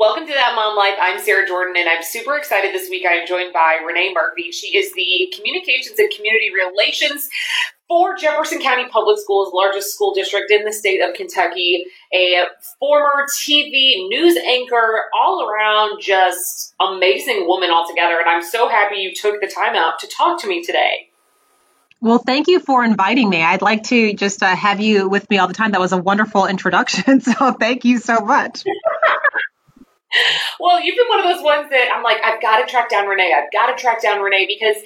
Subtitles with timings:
[0.00, 0.94] Welcome to That Mom Life.
[0.98, 3.04] I'm Sarah Jordan, and I'm super excited this week.
[3.06, 4.50] I'm joined by Renee Murphy.
[4.50, 7.28] She is the Communications and Community Relations
[7.86, 11.84] for Jefferson County Public Schools, largest school district in the state of Kentucky,
[12.14, 12.44] a
[12.78, 18.18] former TV news anchor, all around just amazing woman altogether.
[18.20, 21.10] And I'm so happy you took the time out to talk to me today.
[22.00, 23.42] Well, thank you for inviting me.
[23.42, 25.72] I'd like to just uh, have you with me all the time.
[25.72, 27.20] That was a wonderful introduction.
[27.30, 28.64] So thank you so much.
[30.58, 33.06] well, you've been one of those ones that I'm like, I've got to track down
[33.06, 33.32] Renee.
[33.36, 34.82] I've got to track down Renee because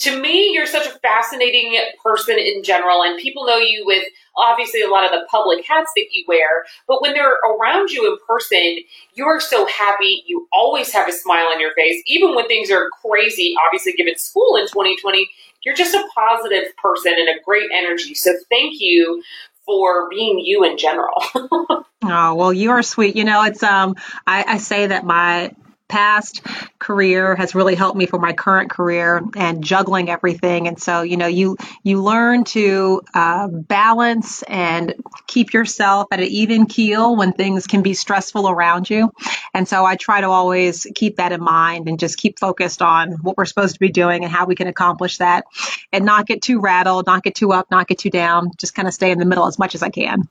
[0.00, 4.04] to me, you're such a fascinating person in general, and people know you with
[4.36, 6.64] obviously a lot of the public hats that you wear.
[6.86, 8.78] But when they're around you in person,
[9.14, 10.22] you're so happy.
[10.26, 13.54] You always have a smile on your face, even when things are crazy.
[13.66, 15.28] Obviously, given school in 2020,
[15.62, 18.14] you're just a positive person and a great energy.
[18.14, 19.22] So thank you
[19.66, 21.22] for being you in general.
[21.34, 23.16] oh, well, you are sweet.
[23.16, 25.52] You know, it's, um, I, I say that my,
[25.88, 26.42] past
[26.78, 30.68] career has really helped me for my current career and juggling everything.
[30.68, 34.94] And so you know you you learn to uh, balance and
[35.26, 39.12] keep yourself at an even keel when things can be stressful around you.
[39.54, 43.12] And so i try to always keep that in mind and just keep focused on
[43.22, 45.44] what we're supposed to be doing and how we can accomplish that
[45.92, 48.88] and not get too rattled not get too up not get too down just kind
[48.88, 50.28] of stay in the middle as much as i can.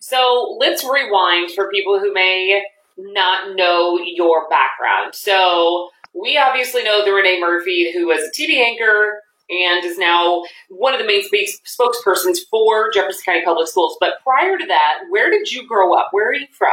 [0.00, 2.62] So let's rewind for people who may
[2.98, 5.14] not know your background.
[5.14, 10.44] So we obviously know the Renee Murphy, who was a TV anchor and is now
[10.68, 13.96] one of the main spokespersons for Jefferson County Public Schools.
[14.00, 16.08] But prior to that, where did you grow up?
[16.10, 16.72] Where are you from?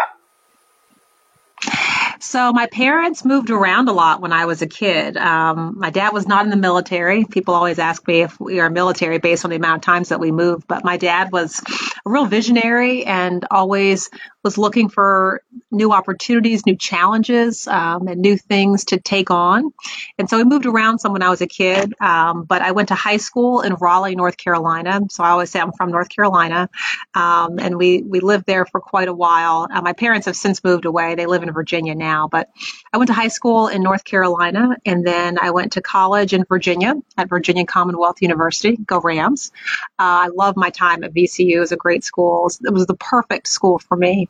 [2.19, 5.15] So my parents moved around a lot when I was a kid.
[5.15, 7.23] Um, my dad was not in the military.
[7.25, 10.19] People always ask me if we are military based on the amount of times that
[10.19, 11.61] we moved, but my dad was
[12.05, 14.09] a real visionary and always
[14.45, 19.73] was looking for new opportunities, new challenges, um, and new things to take on.
[20.19, 22.89] And so we moved around some when I was a kid, um, but I went
[22.89, 25.01] to high school in Raleigh, North Carolina.
[25.09, 26.69] So I always say I'm from North Carolina,
[27.15, 29.67] um, and we we lived there for quite a while.
[29.73, 32.27] Uh, my parents have since moved away; they live in Virginia now.
[32.27, 32.49] But
[32.93, 36.45] I went to high school in North Carolina, and then I went to college in
[36.45, 38.77] Virginia at Virginia Commonwealth University.
[38.77, 39.51] Go Rams!
[39.97, 42.47] Uh, I love my time at VCU; it was a great school.
[42.63, 44.29] It was the perfect school for me.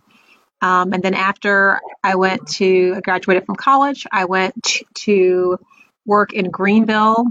[0.62, 5.58] Um, and then after I went to, I graduated from college, I went to
[6.06, 7.26] work in Greenville,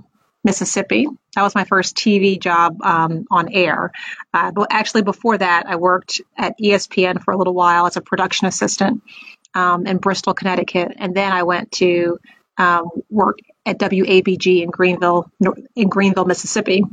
[0.44, 1.06] Mississippi.
[1.34, 3.92] That was my first TV job um, on air.
[4.32, 8.02] Uh, but actually, before that, I worked at ESPN for a little while as a
[8.02, 9.02] production assistant
[9.54, 12.18] um, in Bristol, Connecticut, and then I went to
[12.58, 15.30] um, work at WABG in Greenville,
[15.74, 16.84] in Greenville, Mississippi.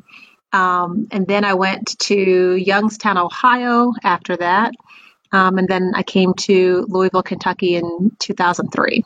[0.53, 3.93] Um, and then I went to Youngstown, Ohio.
[4.03, 4.73] After that,
[5.31, 9.03] um, and then I came to Louisville, Kentucky in 2003.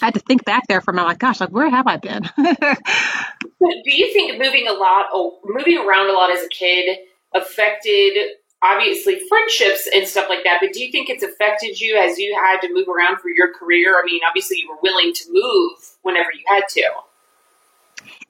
[0.00, 1.06] I had to think back there for a minute.
[1.06, 2.22] Like, gosh, like where have I been?
[2.36, 6.98] Do you think moving a lot, oh, moving around a lot as a kid,
[7.32, 8.18] affected
[8.62, 10.58] obviously friendships and stuff like that?
[10.60, 13.54] But do you think it's affected you as you had to move around for your
[13.54, 13.96] career?
[13.96, 16.90] I mean, obviously you were willing to move whenever you had to.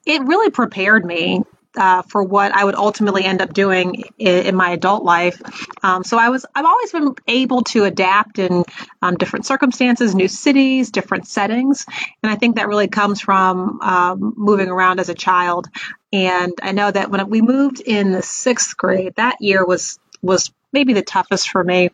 [0.05, 1.41] It really prepared me
[1.77, 5.41] uh, for what I would ultimately end up doing in, in my adult life.
[5.83, 8.63] Um, so I was I've always been able to adapt in
[9.01, 11.85] um, different circumstances, new cities, different settings,
[12.21, 15.67] and I think that really comes from um, moving around as a child.
[16.11, 20.51] And I know that when we moved in the sixth grade, that year was was
[20.71, 21.89] maybe the toughest for me,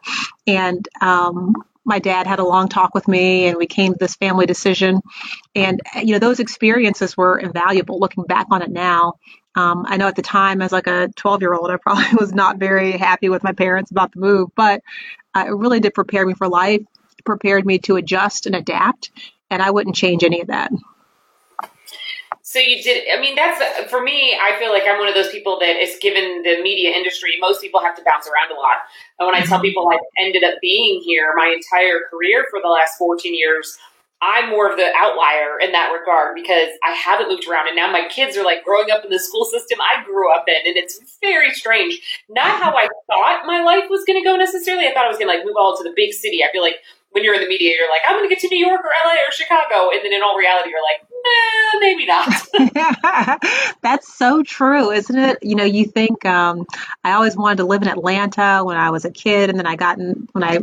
[0.45, 1.55] and um,
[1.89, 5.01] my dad had a long talk with me and we came to this family decision
[5.55, 9.13] and you know those experiences were invaluable looking back on it now
[9.55, 12.33] um, I know at the time, as like a 12 year old, I probably was
[12.33, 14.81] not very happy with my parents about the move, but
[15.35, 16.81] uh, it really did prepare me for life.
[17.17, 19.11] It prepared me to adjust and adapt,
[19.49, 20.71] and I wouldn't change any of that.
[22.41, 23.03] So you did.
[23.15, 24.35] I mean, that's for me.
[24.41, 27.33] I feel like I'm one of those people that is given the media industry.
[27.39, 28.77] Most people have to bounce around a lot.
[29.19, 29.67] And when I tell mm-hmm.
[29.67, 33.77] people I ended up being here my entire career for the last 14 years,
[34.21, 37.89] I'm more of the outlier in that regard because I haven't moved around and now
[37.89, 40.75] my kids are like growing up in the school system I grew up in and
[40.75, 42.01] it's very strange.
[42.27, 44.87] Not how I thought my life was going to go necessarily.
[44.87, 46.43] I thought I was going to like move all to the big city.
[46.43, 46.75] I feel like
[47.11, 48.91] when you're in the media, you're like, I'm going to get to New York or
[49.05, 49.89] LA or Chicago.
[49.91, 53.41] And then in all reality, you're like, nah, maybe not.
[53.81, 55.39] That's so true, isn't it?
[55.41, 56.67] You know, you think, um,
[57.03, 59.49] I always wanted to live in Atlanta when I was a kid.
[59.49, 60.59] And then I got in, when I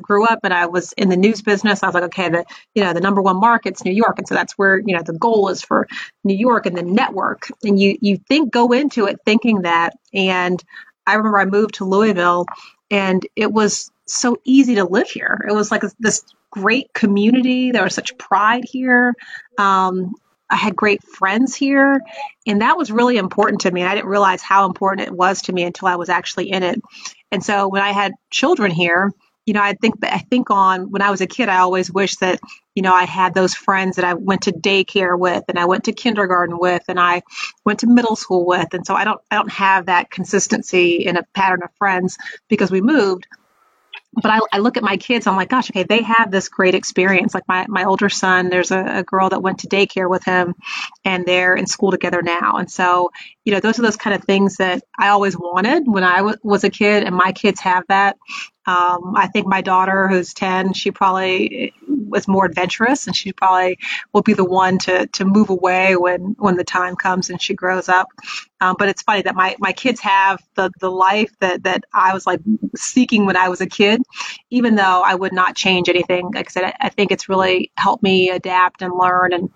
[0.00, 2.84] grew up and I was in the news business, I was like, okay, the you
[2.84, 5.48] know the number one market's New York, and so that's where you know the goal
[5.48, 5.88] is for
[6.24, 7.48] New York and the network.
[7.62, 9.94] And you you think go into it thinking that.
[10.12, 10.62] And
[11.06, 12.46] I remember I moved to Louisville,
[12.90, 15.44] and it was so easy to live here.
[15.48, 17.72] It was like this great community.
[17.72, 19.14] There was such pride here.
[19.58, 20.14] Um,
[20.50, 22.00] I had great friends here,
[22.46, 23.82] and that was really important to me.
[23.82, 26.80] I didn't realize how important it was to me until I was actually in it.
[27.30, 29.12] And so when I had children here,
[29.48, 32.20] you know, I think I think on when I was a kid, I always wished
[32.20, 32.38] that
[32.74, 35.84] you know I had those friends that I went to daycare with, and I went
[35.84, 37.22] to kindergarten with, and I
[37.64, 41.16] went to middle school with, and so I don't I don't have that consistency in
[41.16, 42.18] a pattern of friends
[42.48, 43.26] because we moved
[44.14, 46.74] but I, I, look at my kids, I'm like, gosh, okay, they have this great
[46.74, 47.34] experience.
[47.34, 50.54] Like my, my older son, there's a, a, girl that went to daycare with him
[51.04, 52.56] and they're in school together now.
[52.56, 53.10] And so,
[53.48, 56.36] you know, those are those kind of things that I always wanted when I w-
[56.42, 58.18] was a kid and my kids have that.
[58.66, 63.78] Um, I think my daughter, who's 10, she probably was more adventurous and she probably
[64.12, 67.54] will be the one to, to move away when, when the time comes and she
[67.54, 68.08] grows up.
[68.60, 72.12] Um, but it's funny that my, my kids have the, the life that, that I
[72.12, 72.40] was like
[72.76, 74.02] seeking when I was a kid,
[74.50, 76.32] even though I would not change anything.
[76.34, 79.48] Like I said, I, I think it's really helped me adapt and learn and,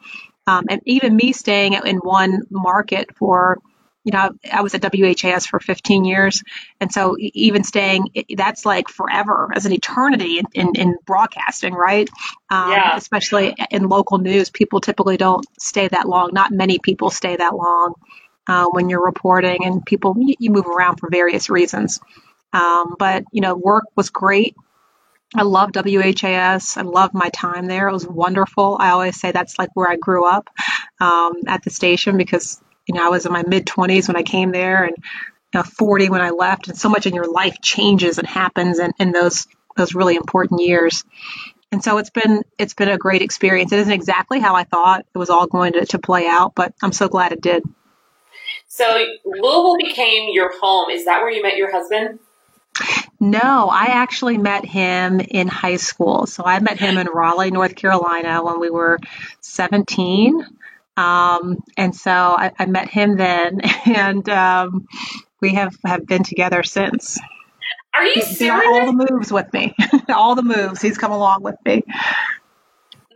[0.46, 3.58] um, and even me staying in one market for
[4.04, 6.42] you know, I was at WHAS for 15 years.
[6.80, 12.08] And so even staying, that's like forever as an eternity in, in, in broadcasting, right?
[12.50, 12.96] Um, yeah.
[12.96, 16.30] Especially in local news, people typically don't stay that long.
[16.32, 17.94] Not many people stay that long
[18.48, 22.00] uh, when you're reporting, and people, you move around for various reasons.
[22.52, 24.56] Um, but, you know, work was great.
[25.34, 26.76] I love WHAS.
[26.76, 27.88] I love my time there.
[27.88, 28.76] It was wonderful.
[28.78, 30.50] I always say that's like where I grew up
[31.00, 34.22] um, at the station because you know, I was in my mid 20s when I
[34.22, 36.68] came there and you know, 40 when I left.
[36.68, 39.46] And so much in your life changes and happens in, in those
[39.76, 41.04] those really important years.
[41.70, 43.72] And so it's been it's been a great experience.
[43.72, 46.74] It isn't exactly how I thought it was all going to, to play out, but
[46.82, 47.62] I'm so glad it did.
[48.68, 48.84] So
[49.24, 50.90] Louisville became your home.
[50.90, 52.18] Is that where you met your husband?
[53.20, 56.26] No, I actually met him in high school.
[56.26, 58.98] So I met him in Raleigh, North Carolina when we were
[59.40, 60.44] 17.
[60.96, 64.86] Um, and so I, I, met him then, and um,
[65.40, 67.18] we have, have been together since.
[67.94, 68.66] Are you He's serious?
[68.66, 69.74] All the moves with me,
[70.08, 70.80] all the moves.
[70.80, 71.82] He's come along with me.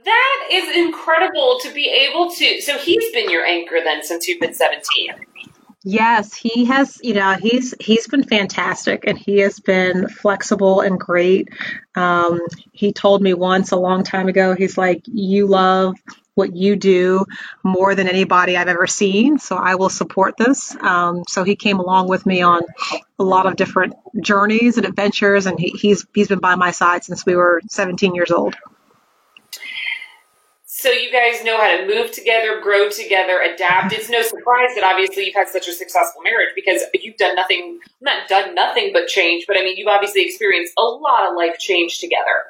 [0.05, 2.61] That is incredible to be able to.
[2.61, 5.13] So he's been your anchor then since you've been seventeen.
[5.89, 6.99] Yes, he has.
[7.01, 11.51] You know, he's he's been fantastic, and he has been flexible and great.
[11.95, 12.41] Um,
[12.73, 14.57] he told me once a long time ago.
[14.57, 15.95] He's like, "You love
[16.35, 17.25] what you do
[17.63, 19.39] more than anybody I've ever seen.
[19.39, 20.77] So I will support this.
[20.81, 22.63] Um, so he came along with me on
[23.21, 27.05] a lot of different journeys and adventures, and he, he's he's been by my side
[27.05, 28.57] since we were 17 years old.
[30.79, 33.95] So you guys know how to move together, grow together, adapt.
[33.95, 37.79] It's no surprise that obviously you've had such a successful marriage because you've done nothing,
[38.03, 41.59] not done nothing but change, but I mean, you've obviously experienced a lot of life
[41.59, 42.45] change together.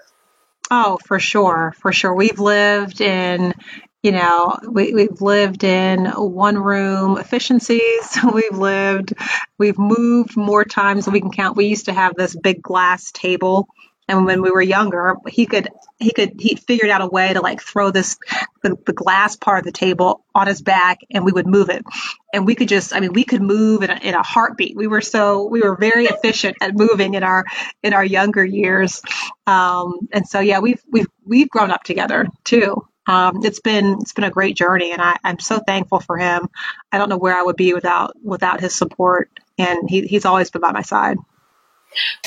[0.72, 2.12] Oh, for sure, for sure.
[2.12, 3.54] We've lived in,
[4.02, 8.18] you know, we, we've lived in one room efficiencies.
[8.34, 9.14] We've lived,
[9.56, 11.56] we've moved more times than we can count.
[11.56, 13.68] We used to have this big glass table
[14.08, 15.68] and when we were younger he could
[15.98, 18.18] he could he figured out a way to like throw this
[18.62, 21.84] the, the, glass part of the table on his back and we would move it.
[22.32, 24.76] And we could just i mean we could move in a, in a heartbeat.
[24.76, 27.44] We were so we were very efficient at moving in our
[27.82, 29.02] in our younger years.
[29.46, 32.86] Um, and so yeah we've we've we've grown up together too.
[33.08, 36.48] Um, it's been it's been a great journey and I, i'm so thankful for him.
[36.92, 40.50] I don't know where i would be without without his support and he, he's always
[40.50, 41.16] been by my side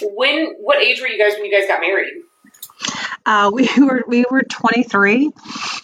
[0.01, 2.23] when what age were you guys when you guys got married?
[3.25, 5.31] Uh, we were we were 23.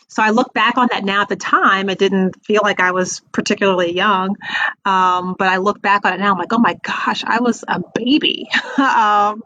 [0.07, 1.23] So I look back on that now.
[1.23, 4.37] At the time, it didn't feel like I was particularly young,
[4.85, 6.31] um, but I look back on it now.
[6.31, 9.43] I'm like, oh my gosh, I was a baby, um,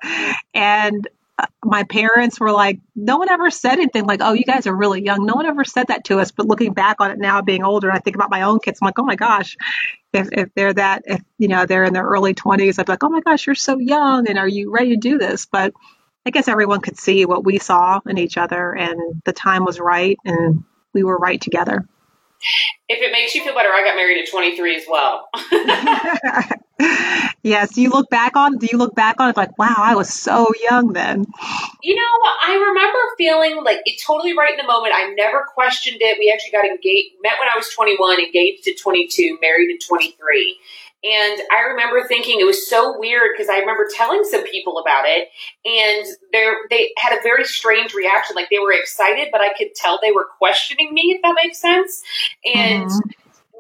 [0.53, 1.07] and
[1.63, 5.03] my parents were like, no one ever said anything like, oh, you guys are really
[5.03, 5.25] young.
[5.25, 6.31] No one ever said that to us.
[6.31, 8.79] But looking back on it now, being older, I think about my own kids.
[8.81, 9.58] I'm like, oh my gosh,
[10.13, 13.03] if, if they're that, if, you know, they're in their early 20s, I'd be like,
[13.03, 15.46] oh my gosh, you're so young and are you ready to do this?
[15.46, 15.74] But
[16.25, 19.79] I guess everyone could see what we saw in each other and the time was
[19.79, 21.86] right and we were right together.
[22.88, 25.29] If it makes you feel better, I got married at 23 as well.
[27.43, 27.74] yes.
[27.74, 28.58] Do you look back on?
[28.58, 31.25] Do you look back on it like, wow, I was so young then?
[31.81, 34.93] You know, I remember feeling like it totally right in the moment.
[34.96, 36.17] I never questioned it.
[36.19, 40.58] We actually got engaged, met when I was 21, engaged at 22, married at 23.
[41.01, 45.05] And I remember thinking it was so weird because I remember telling some people about
[45.05, 45.29] it,
[45.63, 48.36] and they they had a very strange reaction.
[48.36, 51.62] Like they were excited, but I could tell they were questioning me, if that makes
[51.62, 52.03] sense.
[52.43, 53.10] And mm-hmm.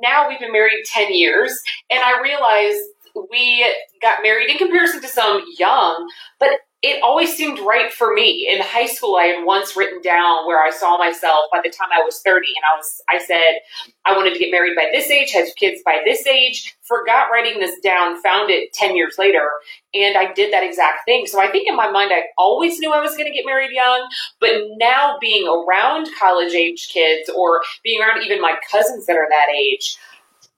[0.01, 1.57] now we've been married ten years,
[1.89, 2.83] and I realized
[3.29, 3.65] we
[4.01, 6.09] got married in comparison to some young,
[6.39, 6.49] but
[6.81, 8.47] it always seemed right for me.
[8.49, 11.89] In high school, I had once written down where I saw myself by the time
[11.93, 13.59] I was 30, and I was I said
[14.05, 16.77] I wanted to get married by this age, have kids by this age.
[16.83, 19.49] Forgot writing this down, found it 10 years later,
[19.93, 21.25] and I did that exact thing.
[21.27, 23.71] So I think in my mind, I always knew I was going to get married
[23.71, 24.07] young,
[24.39, 29.27] but now being around college age kids or being around even my cousins that are
[29.29, 29.97] that age,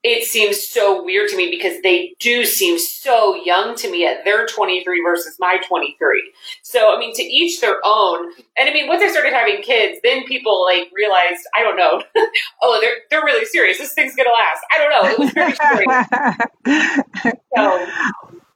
[0.04, 4.26] it seems so weird to me because they do seem so young to me at
[4.26, 6.34] their 23 versus my 23.
[6.64, 8.32] So, I mean, to each their own.
[8.58, 12.02] And I mean, once I started having kids, then people like realized, I don't know,
[12.64, 13.78] oh, they're, they're really serious.
[13.78, 14.62] This thing's going to last.
[14.74, 15.10] I don't know.
[15.12, 17.36] It was very strange.
[17.56, 17.88] so,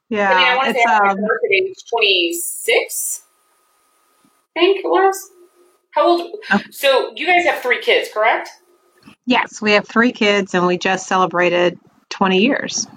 [0.09, 0.31] yeah.
[0.31, 3.23] I mean, I want to say I um, at age 26,
[4.55, 5.29] I think it was.
[5.91, 6.35] How old?
[6.51, 6.59] Oh.
[6.71, 8.49] So, you guys have three kids, correct?
[9.25, 11.79] Yes, we have three kids and we just celebrated
[12.09, 12.87] 20 years.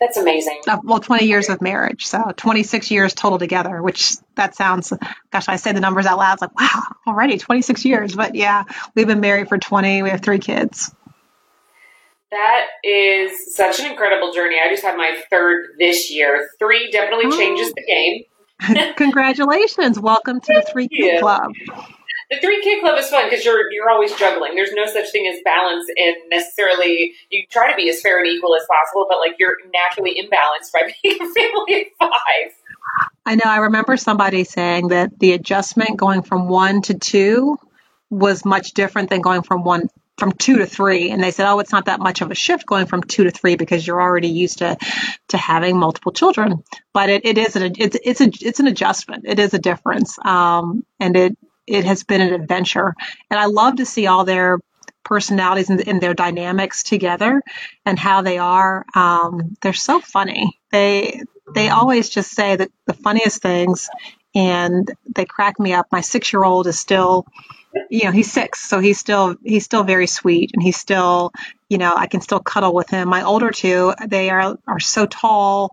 [0.00, 0.60] That's amazing.
[0.66, 2.06] Uh, well, 20 years of marriage.
[2.06, 4.92] So 26 years total together, which that sounds,
[5.30, 6.32] gosh, I say the numbers out loud.
[6.34, 8.16] It's like, wow, already 26 years.
[8.16, 8.64] But yeah,
[8.96, 10.02] we've been married for 20.
[10.02, 10.92] We have three kids.
[12.32, 14.56] That is such an incredible journey.
[14.56, 16.48] I just had my third this year.
[16.58, 17.38] Three definitely oh.
[17.38, 18.94] changes the game.
[18.96, 20.00] Congratulations.
[20.00, 21.52] Welcome to the Three Kid Club
[22.32, 24.54] the three kid club is fun because you're you're always juggling.
[24.54, 28.26] There's no such thing as balance and necessarily you try to be as fair and
[28.26, 32.52] equal as possible, but like you're naturally imbalanced by being a family of five.
[33.26, 33.44] I know.
[33.44, 37.58] I remember somebody saying that the adjustment going from one to two
[38.08, 41.58] was much different than going from one from two to three and they said oh
[41.58, 44.28] it's not that much of a shift going from two to three because you're already
[44.28, 44.76] used to
[45.28, 46.62] to having multiple children
[46.92, 50.18] but it, it is an it's it's a it's an adjustment it is a difference
[50.24, 51.36] um, and it
[51.66, 52.94] it has been an adventure.
[53.30, 54.58] And I love to see all their
[55.04, 57.42] personalities and, and their dynamics together
[57.84, 58.84] and how they are.
[58.94, 60.58] Um, they're so funny.
[60.70, 61.22] They
[61.54, 63.88] they always just say that the funniest things,
[64.34, 65.86] and they crack me up.
[65.92, 67.26] My six year old is still,
[67.90, 71.32] you know, he's six, so he's still he's still very sweet, and he's still,
[71.68, 73.08] you know, I can still cuddle with him.
[73.08, 75.70] My older two, they are are so tall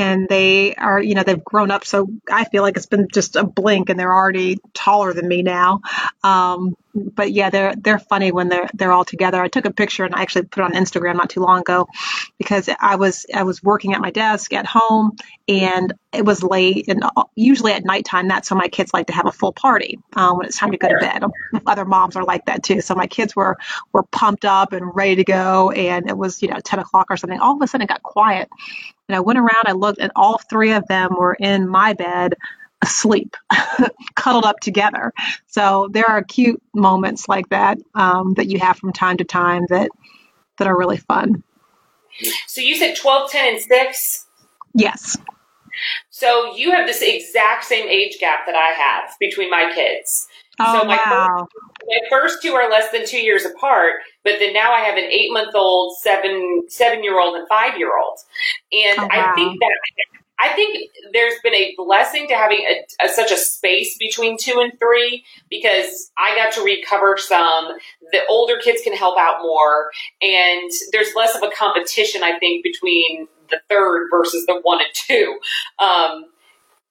[0.00, 1.84] and they are, you know, they've grown up.
[1.84, 5.42] So I feel like it's been just a blink, and they're already taller than me
[5.42, 5.82] now.
[6.24, 9.40] Um, but yeah, they're they're funny when they're they're all together.
[9.40, 11.86] I took a picture and I actually put it on Instagram not too long ago
[12.38, 15.16] because I was I was working at my desk at home
[15.46, 17.04] and it was late and
[17.36, 20.46] usually at nighttime that's when my kids like to have a full party um, when
[20.46, 21.22] it's time to go to bed.
[21.66, 22.80] Other moms are like that too.
[22.80, 23.58] So my kids were
[23.92, 27.16] were pumped up and ready to go and it was you know 10 o'clock or
[27.16, 27.38] something.
[27.38, 28.48] All of a sudden it got quiet
[29.10, 29.64] and I went around.
[29.66, 32.36] I looked and all three of them were in my bed
[32.80, 33.36] asleep,
[34.14, 35.12] cuddled up together.
[35.48, 39.64] So there are cute moments like that um, that you have from time to time
[39.68, 39.90] that
[40.58, 41.42] that are really fun.
[42.46, 44.26] So you said 12, 10, and 6?
[44.74, 45.16] Yes.
[46.10, 50.28] So you have this exact same age gap that I have between my kids.
[50.60, 51.48] Oh, so my, wow.
[51.86, 53.94] My first two are less than two years apart,
[54.24, 57.78] but then now I have an eight month old, seven seven year old, and five
[57.78, 58.18] year old.
[58.72, 59.32] And oh, wow.
[59.32, 59.72] I think that
[60.40, 64.58] I think there's been a blessing to having a, a, such a space between two
[64.58, 67.76] and three because I got to recover some.
[68.12, 69.90] The older kids can help out more,
[70.22, 74.88] and there's less of a competition, I think, between the third versus the one and
[74.94, 75.38] two.
[75.78, 76.24] Um,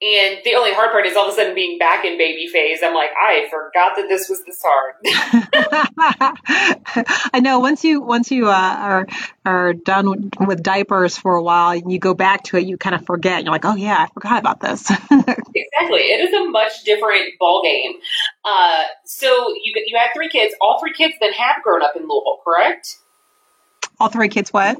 [0.01, 2.79] and the only hard part is all of a sudden being back in baby phase.
[2.81, 4.95] I'm like, I forgot that this was this hard.
[7.33, 9.07] I know once you once you uh, are
[9.45, 12.95] are done with diapers for a while and you go back to it, you kind
[12.95, 13.43] of forget.
[13.43, 14.89] You're like, oh yeah, I forgot about this.
[15.11, 17.95] exactly, it is a much different ball game.
[18.45, 19.27] Uh, so
[19.63, 20.55] you you had three kids.
[20.61, 22.99] All three kids then have grown up in Louisville, correct?
[23.99, 24.77] All three kids what?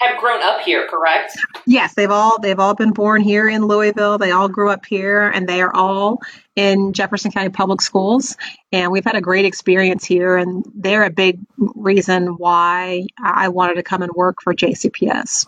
[0.00, 1.36] Have grown up here, correct?
[1.66, 4.18] Yes, they've all they've all been born here in Louisville.
[4.18, 6.20] They all grew up here, and they are all
[6.56, 8.36] in Jefferson County Public Schools.
[8.72, 13.74] And we've had a great experience here, and they're a big reason why I wanted
[13.74, 15.46] to come and work for JCPS.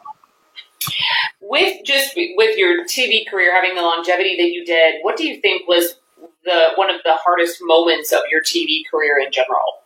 [1.41, 5.41] With just with your TV career having the longevity that you did, what do you
[5.41, 5.97] think was
[6.45, 9.83] the one of the hardest moments of your TV career in general?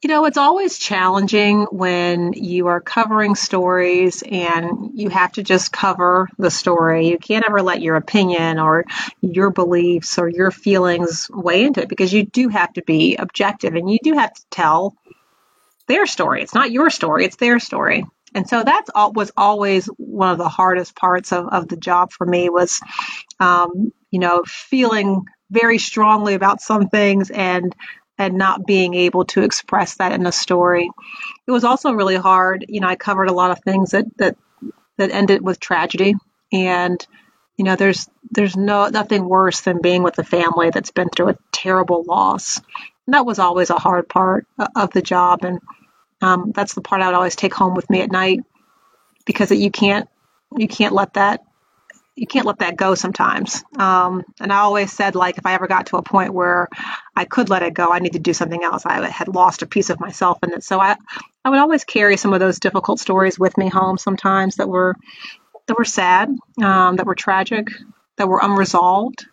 [0.00, 5.72] You know, it's always challenging when you are covering stories and you have to just
[5.72, 7.08] cover the story.
[7.08, 8.84] You can't ever let your opinion or
[9.20, 13.74] your beliefs or your feelings weigh into it because you do have to be objective
[13.74, 14.94] and you do have to tell
[15.88, 16.42] their story.
[16.42, 18.06] It's not your story, it's their story.
[18.34, 22.12] And so that's all was always one of the hardest parts of, of the job
[22.12, 22.80] for me was,
[23.40, 27.74] um, you know, feeling very strongly about some things and
[28.18, 30.90] and not being able to express that in a story.
[31.46, 32.66] It was also really hard.
[32.68, 34.36] You know, I covered a lot of things that that
[34.96, 36.14] that ended with tragedy,
[36.52, 37.04] and
[37.56, 41.30] you know, there's there's no nothing worse than being with a family that's been through
[41.30, 42.58] a terrible loss.
[43.06, 44.46] And that was always a hard part
[44.76, 45.60] of the job, and
[46.20, 48.40] um, that's the part I would always take home with me at night
[49.24, 50.08] because you can't
[50.56, 51.44] you can't let that
[52.18, 53.62] you can't let that go sometimes.
[53.78, 56.68] Um, and I always said, like, if I ever got to a point where
[57.14, 58.84] I could let it go, I need to do something else.
[58.84, 60.64] I had lost a piece of myself in it.
[60.64, 60.96] So I,
[61.44, 64.96] I would always carry some of those difficult stories with me home sometimes that were,
[65.66, 66.28] that were sad,
[66.62, 67.68] um, that were tragic,
[68.16, 69.26] that were unresolved.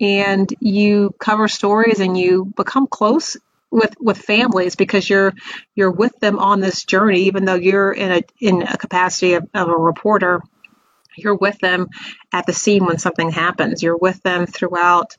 [0.00, 3.36] And you cover stories and you become close
[3.70, 5.32] with with families because you're
[5.74, 9.44] you're with them on this journey even though you're in a in a capacity of,
[9.54, 10.40] of a reporter
[11.16, 11.88] you're with them
[12.32, 13.82] at the scene when something happens.
[13.82, 15.16] You're with them throughout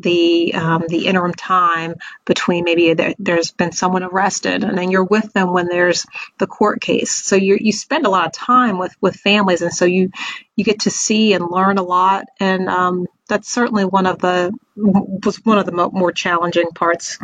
[0.00, 5.04] the um, the interim time between maybe there, has been someone arrested, and then you're
[5.04, 6.06] with them when there's
[6.38, 7.12] the court case.
[7.12, 10.10] So you you spend a lot of time with with families, and so you
[10.56, 14.52] you get to see and learn a lot, and um, that's certainly one of the
[14.76, 17.18] was one of the mo- more challenging parts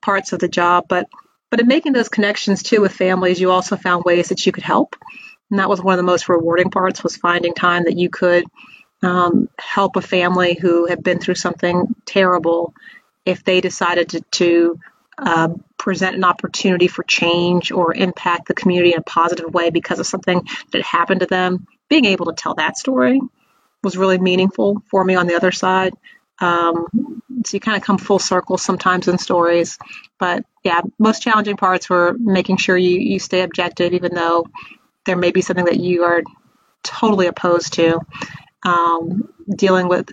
[0.00, 0.86] parts of the job.
[0.88, 1.08] But
[1.50, 4.64] but in making those connections too with families, you also found ways that you could
[4.64, 4.96] help.
[5.54, 8.44] And that was one of the most rewarding parts was finding time that you could
[9.04, 12.74] um, help a family who had been through something terrible
[13.24, 14.80] if they decided to, to
[15.16, 20.00] uh, present an opportunity for change or impact the community in a positive way because
[20.00, 21.68] of something that happened to them.
[21.88, 23.20] Being able to tell that story
[23.80, 25.94] was really meaningful for me on the other side.
[26.40, 29.78] Um, so you kind of come full circle sometimes in stories.
[30.18, 34.46] But yeah, most challenging parts were making sure you, you stay objective, even though
[35.06, 36.22] there may be something that you are
[36.82, 38.00] totally opposed to.
[38.62, 40.10] Um, dealing with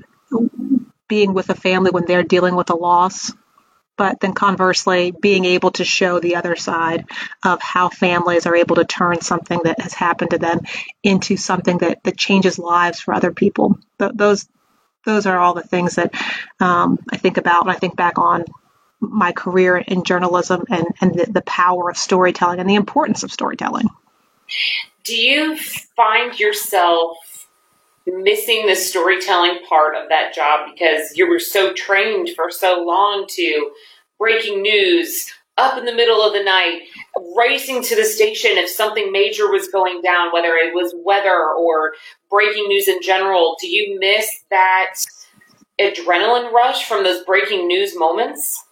[1.08, 3.34] being with a family when they're dealing with a loss,
[3.98, 7.06] but then conversely, being able to show the other side
[7.44, 10.62] of how families are able to turn something that has happened to them
[11.04, 13.78] into something that, that changes lives for other people.
[14.00, 14.48] Th- those
[15.06, 16.14] those are all the things that
[16.60, 18.46] um, I think about when I think back on
[19.00, 23.32] my career in journalism and, and the, the power of storytelling and the importance of
[23.32, 23.90] storytelling.
[25.04, 27.18] Do you find yourself
[28.08, 33.26] missing the storytelling part of that job because you were so trained for so long
[33.30, 33.72] to
[34.20, 36.82] breaking news up in the middle of the night,
[37.36, 41.94] racing to the station if something major was going down, whether it was weather or
[42.30, 43.56] breaking news in general?
[43.60, 44.96] Do you miss that
[45.80, 48.66] adrenaline rush from those breaking news moments?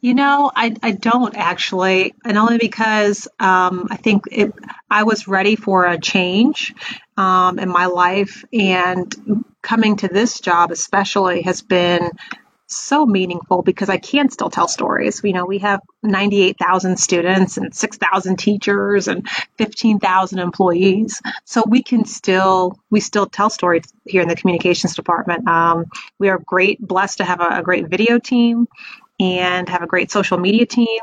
[0.00, 4.52] You know, I, I don't actually, and only because um, I think it,
[4.90, 6.74] I was ready for a change
[7.18, 12.10] um, in my life, and coming to this job especially has been
[12.70, 15.20] so meaningful because I can still tell stories.
[15.24, 21.20] You know, we have 98,000 students and 6,000 teachers and 15,000 employees.
[21.44, 25.46] So we can still, we still tell stories here in the communications department.
[25.48, 25.86] Um,
[26.18, 28.68] we are great, blessed to have a, a great video team
[29.20, 31.00] and have a great social media team.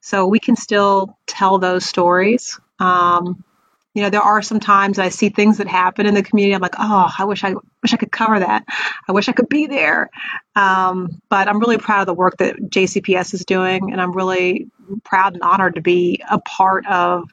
[0.00, 2.58] So we can still tell those stories.
[2.78, 3.44] Um,
[3.92, 6.54] you know, there are some times I see things that happen in the community.
[6.54, 8.64] I'm like, oh, I wish I wish I could cover that.
[9.08, 10.10] I wish I could be there.
[10.54, 14.68] Um, but I'm really proud of the work that JCPS is doing, and I'm really
[15.02, 17.30] proud and honored to be a part of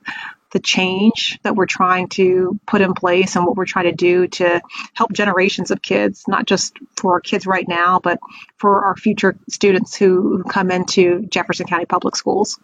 [0.53, 4.27] the change that we're trying to put in place and what we're trying to do
[4.27, 4.61] to
[4.93, 8.19] help generations of kids, not just for our kids right now, but
[8.57, 12.59] for our future students who come into Jefferson County Public Schools.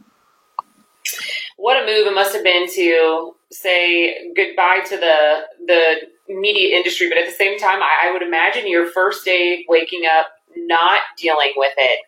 [1.58, 5.96] What a move it must have been to say goodbye to the the
[6.30, 10.04] media industry, but at the same time, I, I would imagine your first day waking
[10.06, 12.02] up not dealing with it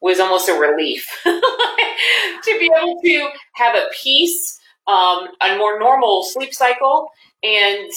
[0.00, 4.57] was almost a relief to be able to have a peace
[4.88, 7.10] um, a more normal sleep cycle
[7.42, 7.90] and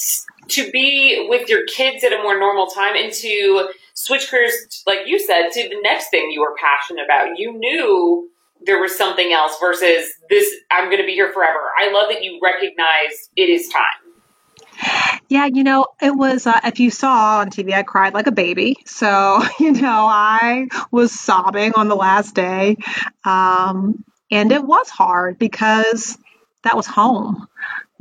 [0.48, 4.52] to be with your kids at a more normal time and to switch careers,
[4.86, 7.38] like you said, to the next thing you were passionate about.
[7.38, 8.28] You knew
[8.64, 11.70] there was something else versus this, I'm going to be here forever.
[11.78, 15.22] I love that you recognize it is time.
[15.28, 18.32] Yeah, you know, it was, uh, if you saw on TV, I cried like a
[18.32, 18.76] baby.
[18.84, 22.76] So, you know, I was sobbing on the last day.
[23.24, 26.18] Um, and it was hard because
[26.64, 27.48] that was home.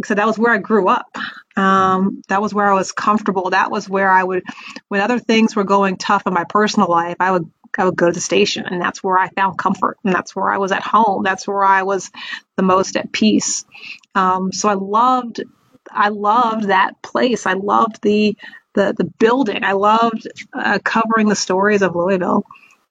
[0.06, 1.16] So that was where I grew up.
[1.56, 3.52] Um, that was where I was comfortable.
[3.52, 4.44] That was where I would,
[4.88, 8.08] when other things were going tough in my personal life, I would I would go
[8.08, 10.84] to the station, and that's where I found comfort, and that's where I was at
[10.84, 11.24] home.
[11.24, 12.12] That's where I was
[12.58, 13.66] the most at peace.
[14.14, 15.42] Um, so I loved,
[15.90, 17.46] I loved that place.
[17.46, 18.36] I loved the
[18.74, 19.64] the the building.
[19.64, 22.44] I loved uh, covering the stories of Louisville,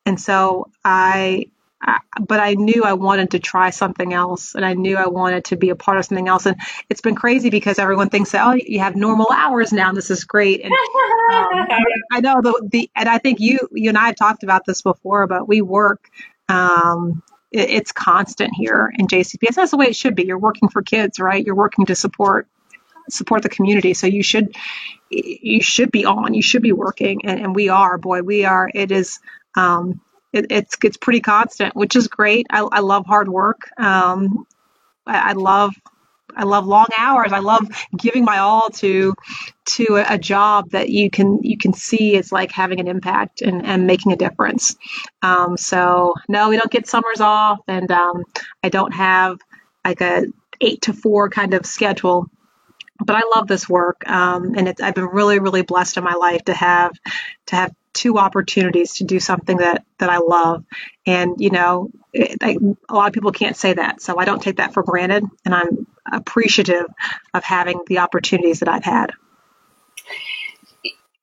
[0.06, 1.46] and so I
[2.20, 5.56] but I knew I wanted to try something else, and I knew I wanted to
[5.56, 6.46] be a part of something else.
[6.46, 6.56] And
[6.88, 9.88] it's been crazy because everyone thinks that oh, you have normal hours now.
[9.88, 10.62] And this is great.
[10.62, 10.72] And
[11.32, 11.66] um,
[12.12, 14.82] I know the, the and I think you you and I have talked about this
[14.82, 16.10] before, but we work.
[16.48, 19.54] Um, it, it's constant here in JCPS.
[19.54, 20.26] That's the way it should be.
[20.26, 21.44] You're working for kids, right?
[21.44, 22.46] You're working to support
[23.08, 23.94] support the community.
[23.94, 24.54] So you should
[25.08, 26.34] you should be on.
[26.34, 27.96] You should be working, and, and we are.
[27.96, 28.70] Boy, we are.
[28.72, 29.18] It is.
[29.56, 30.00] Um,
[30.32, 32.46] it, it's it's pretty constant, which is great.
[32.50, 33.70] I, I love hard work.
[33.78, 34.46] Um,
[35.06, 35.74] I, I love
[36.36, 37.32] I love long hours.
[37.32, 37.66] I love
[37.96, 39.14] giving my all to
[39.66, 43.42] to a, a, job that you can you can see is like having an impact
[43.42, 44.76] and, and making a difference.
[45.22, 48.24] Um, so no, we don't get summers off, and um,
[48.62, 49.38] I don't have
[49.84, 50.26] like a
[50.60, 52.30] eight to four kind of schedule
[53.04, 56.44] but I love this work, um, and I've been really, really blessed in my life
[56.44, 56.92] to have
[57.46, 60.64] to have two opportunities to do something that that I love.
[61.06, 62.56] And you know, it, I,
[62.88, 65.54] a lot of people can't say that, so I don't take that for granted, and
[65.54, 66.86] I'm appreciative
[67.34, 69.12] of having the opportunities that I've had.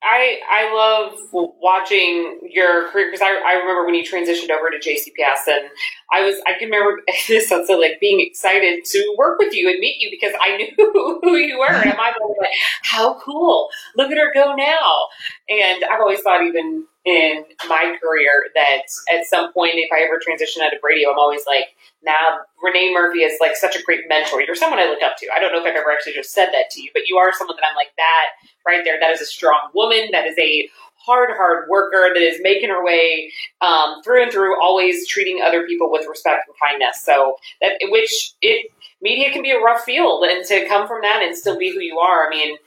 [0.03, 4.77] I I love watching your career because I, I remember when you transitioned over to
[4.77, 5.69] JCPS and
[6.11, 9.69] I was I can remember this sounds so like being excited to work with you
[9.69, 12.51] and meet you because I knew who you were and was like
[12.83, 13.69] how cool.
[13.95, 15.07] Look at her go now.
[15.49, 20.19] And I've always thought even in my career that at some point if I ever
[20.21, 24.09] transition out of radio I'm always like now Renee Murphy is like such a great
[24.09, 24.41] mentor.
[24.41, 25.27] You're someone I look up to.
[25.33, 27.31] I don't know if I've ever actually just said that to you, but you are
[27.31, 28.25] someone that I'm like that
[28.67, 28.99] right there.
[28.99, 30.09] That is a strong woman.
[30.11, 34.61] That is a hard, hard worker that is making her way um, through and through,
[34.61, 37.01] always treating other people with respect and kindness.
[37.01, 38.69] So that which it
[39.01, 41.79] media can be a rough field, and to come from that and still be who
[41.79, 42.27] you are.
[42.27, 42.57] I mean,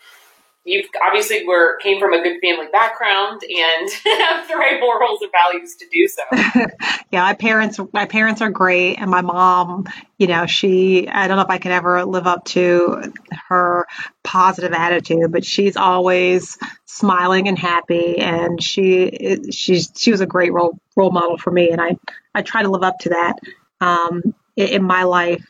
[0.65, 5.31] you obviously were came from a good family background and have the right morals and
[5.33, 6.23] values to do so.
[7.11, 9.87] yeah, my parents my parents are great and my mom,
[10.19, 13.13] you know, she I don't know if I can ever live up to
[13.49, 13.87] her
[14.23, 20.53] positive attitude, but she's always smiling and happy and she she's she was a great
[20.53, 21.97] role role model for me and I
[22.35, 23.39] I try to live up to that
[23.81, 25.45] um in, in my life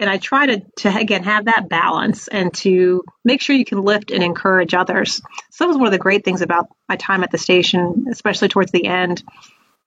[0.00, 3.82] and I try to, to again have that balance and to make sure you can
[3.82, 5.20] lift and encourage others.
[5.50, 8.48] So that was one of the great things about my time at the station, especially
[8.48, 9.22] towards the end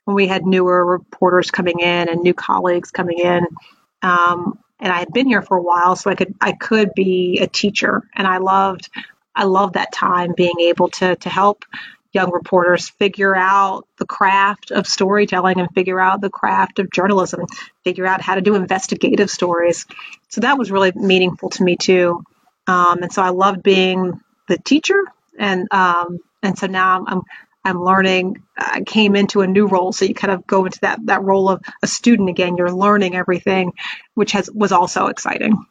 [0.06, 3.46] when we had newer reporters coming in and new colleagues coming in.
[4.04, 7.40] Um, and I had been here for a while, so I could I could be
[7.40, 8.90] a teacher, and I loved
[9.36, 11.66] I loved that time being able to to help
[12.14, 17.46] young reporters figure out the craft of storytelling and figure out the craft of journalism,
[17.84, 19.86] figure out how to do investigative stories.
[20.30, 22.24] So that was really meaningful to me too.
[22.68, 25.04] Um, and so I loved being the teacher,
[25.38, 27.22] and um, and so now I'm
[27.66, 28.44] I'm learning.
[28.58, 31.50] I came into a new role, so you kind of go into that that role
[31.50, 32.56] of a student again.
[32.56, 33.74] You're learning everything,
[34.14, 35.66] which has was also exciting.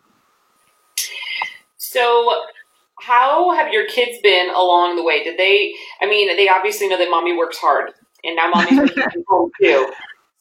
[1.76, 2.42] So
[3.04, 5.24] how have your kids been along the way?
[5.24, 5.74] Did they?
[6.00, 7.92] I mean, they obviously know that mommy works hard,
[8.24, 9.92] and now mommy's working home too.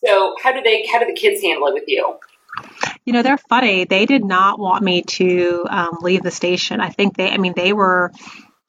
[0.06, 0.86] So how do they?
[0.92, 2.18] How do the kids handle it with you?
[3.06, 3.86] You know, they're funny.
[3.86, 6.82] They did not want me to um, leave the station.
[6.82, 7.30] I think they.
[7.30, 8.12] I mean, they were.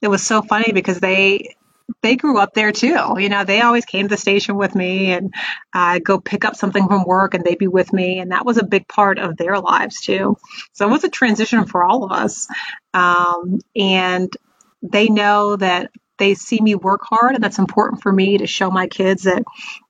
[0.01, 1.55] It was so funny because they
[2.03, 3.17] they grew up there too.
[3.19, 5.33] You know, they always came to the station with me and
[5.73, 8.19] I'd uh, go pick up something from work and they'd be with me.
[8.19, 10.37] And that was a big part of their lives too.
[10.73, 12.49] So it was a transition for all of us.
[12.95, 14.35] Um, and
[14.83, 18.71] they know that they see me work hard and that's important for me to show
[18.71, 19.43] my kids that,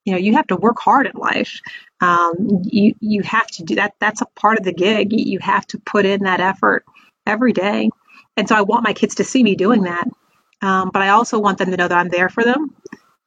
[0.04, 1.60] you know, you have to work hard in life.
[2.00, 3.94] Um, you, you have to do that.
[4.00, 5.12] That's a part of the gig.
[5.12, 6.84] You have to put in that effort
[7.26, 7.90] every day.
[8.36, 10.08] And so I want my kids to see me doing that.
[10.62, 12.74] Um, but I also want them to know that I'm there for them,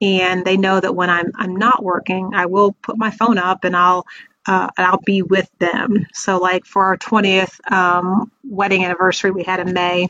[0.02, 3.64] and they know that when I'm I'm not working, I will put my phone up
[3.64, 4.06] and I'll
[4.48, 6.06] uh, and I'll be with them.
[6.14, 10.10] So like for our 20th um, wedding anniversary we had in May.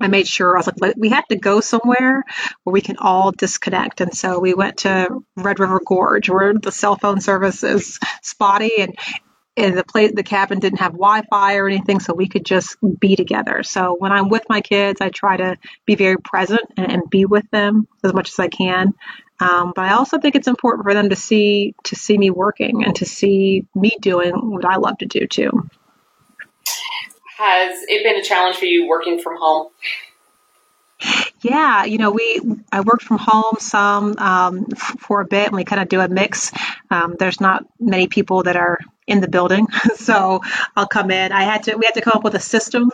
[0.00, 2.24] I made sure I was like, we have to go somewhere
[2.64, 4.00] where we can all disconnect.
[4.00, 8.80] And so we went to Red River Gorge where the cell phone service is spotty
[8.80, 8.98] and
[9.56, 13.16] and the place the cabin didn't have wi-fi or anything so we could just be
[13.16, 13.62] together.
[13.62, 17.24] So when i'm with my kids i try to be very present and, and be
[17.24, 18.94] with them as much as i can.
[19.40, 22.84] Um, but i also think it's important for them to see to see me working
[22.84, 25.68] and to see me doing what i love to do too.
[27.38, 29.68] Has it been a challenge for you working from home?
[31.42, 35.64] Yeah, you know, we I worked from home some um, for a bit, and we
[35.64, 36.52] kind of do a mix.
[36.88, 38.78] Um, there's not many people that are
[39.12, 40.40] in the building, so
[40.76, 41.32] I'll come in.
[41.32, 42.90] I had to we had to come up with a system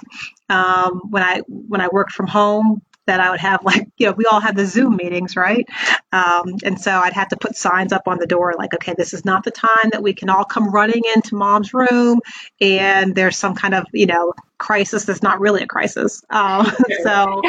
[0.48, 4.12] um, when I when I worked from home that I would have like, you know,
[4.12, 5.66] we all had the Zoom meetings, right?
[6.12, 9.14] Um, and so I'd have to put signs up on the door like, okay, this
[9.14, 12.20] is not the time that we can all come running into mom's room
[12.60, 16.22] and there's some kind of, you know, crisis that's not really a crisis.
[16.28, 16.70] Um,
[17.02, 17.40] so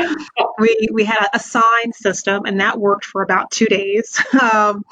[0.59, 4.19] we, we had a, sign system and that worked for about two days.
[4.39, 4.85] Um,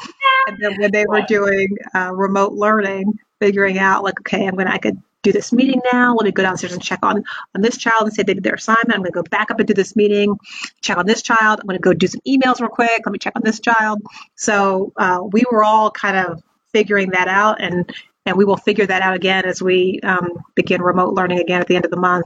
[0.47, 4.67] and then when they were doing uh, remote learning, figuring out like, okay, I'm to,
[4.71, 6.15] I could do this meeting now.
[6.15, 7.23] Let me go downstairs and check on,
[7.55, 8.93] on this child and say they did their assignment.
[8.93, 10.37] I'm to go back up and do this meeting,
[10.81, 11.59] check on this child.
[11.59, 13.01] I'm to go do some emails real quick.
[13.05, 14.01] Let me check on this child.
[14.35, 17.91] So uh, we were all kind of figuring that out and
[18.25, 21.67] and we will figure that out again as we um, begin remote learning again at
[21.67, 22.25] the end of the month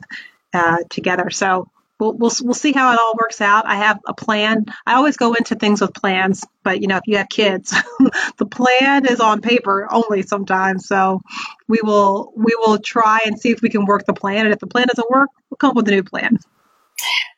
[0.52, 1.30] uh, together.
[1.30, 1.70] So
[2.02, 3.66] we'll, we'll we'll see how it all works out.
[3.68, 4.66] I have a plan.
[4.86, 7.74] I always go into things with plans, but you know, if you have kids,
[8.38, 10.88] the plan is on paper only sometimes.
[10.88, 11.22] So
[11.68, 14.60] we will we will try and see if we can work the plan, and if
[14.60, 16.40] the plan doesn't work, we'll come up with a new plan.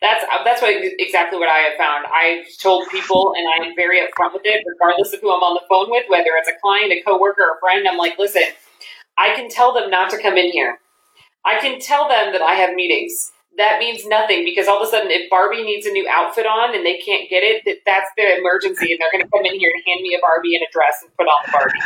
[0.01, 2.05] That's uh, that's what exactly what I have found.
[2.07, 5.67] I've told people, and I'm very upfront with it, regardless of who I'm on the
[5.67, 7.85] phone with, whether it's a client, a coworker, a friend.
[7.87, 8.43] I'm like, listen,
[9.17, 10.79] I can tell them not to come in here.
[11.45, 14.91] I can tell them that I have meetings that means nothing because all of a
[14.91, 18.09] sudden if barbie needs a new outfit on and they can't get it that that's
[18.17, 20.63] their emergency and they're going to come in here and hand me a barbie and
[20.63, 21.79] a dress and put on the barbie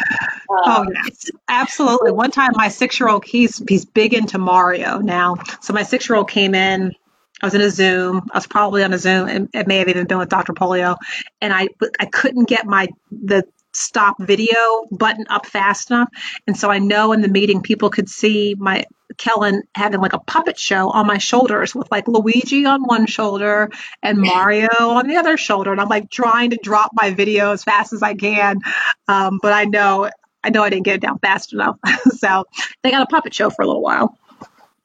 [0.49, 4.99] um, oh yes absolutely one time my six year old he's he's big into mario
[4.99, 6.93] now so my six year old came in
[7.39, 8.29] I was in a Zoom.
[8.33, 9.27] I was probably on a Zoom.
[9.27, 10.53] and it may have even been with Dr.
[10.53, 10.95] Pollio,
[11.39, 11.67] and I
[11.99, 16.09] I couldn't get my the stop video button up fast enough.
[16.47, 18.85] And so I know in the meeting people could see my
[19.17, 23.69] Kellen having like a puppet show on my shoulders with like Luigi on one shoulder
[24.03, 25.71] and Mario on the other shoulder.
[25.71, 28.59] And I'm like trying to drop my video as fast as I can.
[29.07, 30.09] Um, but I know,
[30.43, 31.77] I know I didn't get it down fast enough.
[32.17, 32.45] so
[32.83, 34.17] they got a puppet show for a little while.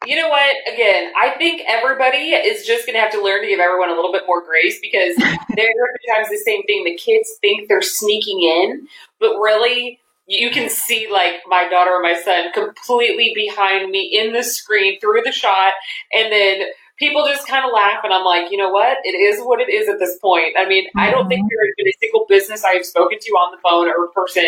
[0.06, 0.56] You know what?
[0.72, 3.94] Again, I think everybody is just going to have to learn to give everyone a
[3.94, 5.16] little bit more grace because
[5.56, 6.84] there are times the same thing.
[6.84, 8.88] The kids think they're sneaking in,
[9.20, 14.32] but really, you can see like my daughter or my son completely behind me in
[14.32, 15.72] the screen through the shot,
[16.12, 18.98] and then people just kind of laugh, and I'm like, you know what?
[19.02, 20.54] It is what it is at this point.
[20.56, 21.00] I mean, mm-hmm.
[21.00, 21.48] I don't think mm-hmm.
[21.50, 24.44] there has been a single business I have spoken to on the phone or person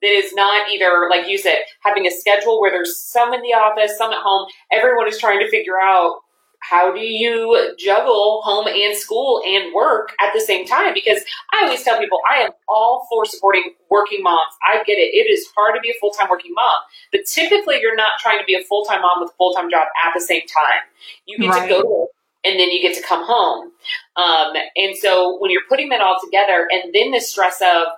[0.00, 3.52] that is not either, like you said, having a schedule where there's some in the
[3.52, 4.48] office, some at home.
[4.72, 6.20] Everyone is trying to figure out
[6.60, 10.92] how do you juggle home and school and work at the same time?
[10.92, 14.52] Because I always tell people I am all for supporting working moms.
[14.66, 15.14] I get it.
[15.14, 16.80] It is hard to be a full time working mom,
[17.12, 19.70] but typically you're not trying to be a full time mom with a full time
[19.70, 20.82] job at the same time.
[21.26, 21.62] You get right.
[21.62, 22.08] to go to work
[22.44, 23.72] and then you get to come home.
[24.16, 27.88] Um, and so when you're putting that all together and then the stress of,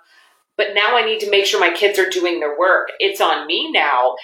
[0.57, 2.91] but now I need to make sure my kids are doing their work.
[2.99, 4.17] It's on me now.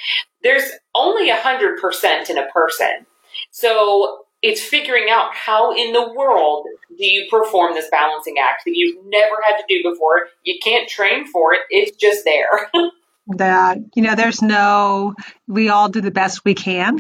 [0.43, 3.07] There's only a hundred percent in a person.
[3.51, 8.75] So it's figuring out how in the world do you perform this balancing act that
[8.75, 10.29] you've never had to do before.
[10.45, 11.61] You can't train for it.
[11.71, 12.71] It's just there.
[13.29, 15.15] that, you know, there's no,
[15.47, 16.99] we all do the best we can.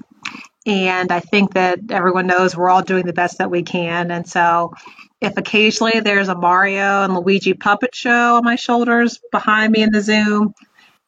[0.67, 4.11] And I think that everyone knows we're all doing the best that we can.
[4.11, 4.73] And so
[5.21, 9.93] if occasionally there's a Mario and Luigi puppet show on my shoulders behind me in
[9.93, 10.55] the Zoom,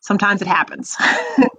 [0.01, 0.97] sometimes it happens.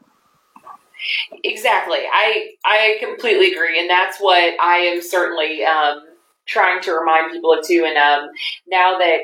[1.44, 2.00] exactly.
[2.12, 6.02] I I completely agree, and that's what I am certainly um,
[6.46, 7.86] trying to remind people of too.
[7.88, 8.30] And um,
[8.68, 9.22] now that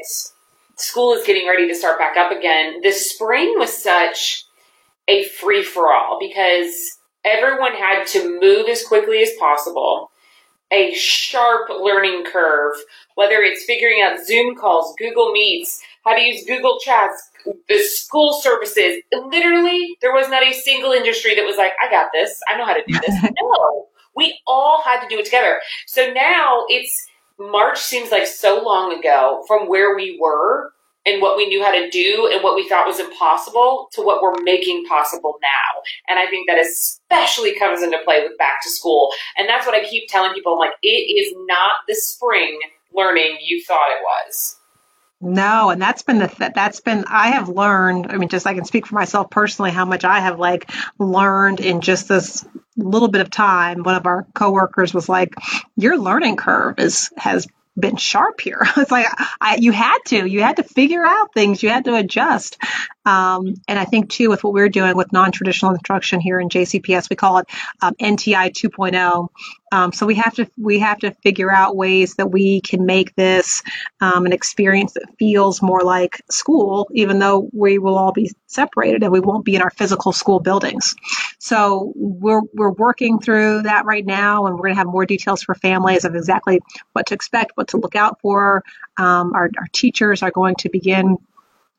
[0.77, 4.45] school is getting ready to start back up again, the spring was such
[5.07, 10.11] a free for all because everyone had to move as quickly as possible
[10.71, 12.75] a sharp learning curve,
[13.15, 17.29] whether it's figuring out Zoom calls, Google Meets, how to use Google Chats,
[17.67, 19.01] the school services.
[19.11, 22.39] Literally, there was not a single industry that was like, I got this.
[22.47, 23.15] I know how to do this.
[23.41, 25.59] no, we all had to do it together.
[25.87, 27.07] So now it's
[27.39, 30.71] March seems like so long ago from where we were
[31.05, 34.21] and what we knew how to do and what we thought was impossible to what
[34.21, 35.81] we're making possible now.
[36.07, 39.11] And I think that especially comes into play with back to school.
[39.37, 40.53] And that's what I keep telling people.
[40.53, 42.59] I'm like, it is not the spring
[42.93, 44.57] learning you thought it was.
[45.25, 48.11] No, and that's been the that's been I have learned.
[48.11, 51.61] I mean, just I can speak for myself personally how much I have like learned
[51.61, 52.45] in just this
[52.77, 53.81] little bit of time.
[53.81, 55.33] One of our coworkers was like,
[55.75, 58.61] "Your learning curve is has been sharp here.
[58.77, 59.07] it's like
[59.41, 62.57] I, you had to, you had to figure out things, you had to adjust.
[63.05, 67.09] Um, and I think too, with what we're doing with non-traditional instruction here in JCPS,
[67.09, 67.47] we call it
[67.81, 69.27] um, NTI 2.0.
[69.71, 73.15] Um, so we have to we have to figure out ways that we can make
[73.15, 73.63] this
[73.99, 79.03] um, an experience that feels more like school, even though we will all be separated
[79.03, 80.95] and we won't be in our physical school buildings.
[81.39, 85.43] So we're we're working through that right now, and we're going to have more details
[85.43, 86.59] for families of exactly
[86.93, 88.63] what to expect, what to look out for.
[88.97, 91.17] Um, our, our teachers are going to begin,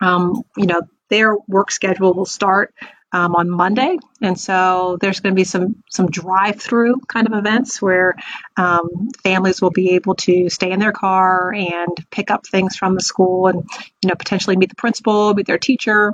[0.00, 2.74] um, you know, their work schedule will start
[3.12, 7.80] um, on Monday, and so there's going to be some some drive-through kind of events
[7.80, 8.14] where
[8.56, 12.94] um, families will be able to stay in their car and pick up things from
[12.94, 13.62] the school, and
[14.02, 16.12] you know potentially meet the principal, meet their teacher,